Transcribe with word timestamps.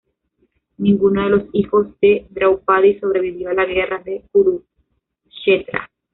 Ninguno 0.79 1.21
de 1.25 1.29
los 1.29 1.43
hijos 1.53 1.85
de 2.01 2.25
Draupadi 2.31 2.97
sobrevivió 2.99 3.51
a 3.51 3.53
la 3.53 3.65
guerra 3.67 3.99
de 4.03 4.23
Kurukshetra. 4.31 5.91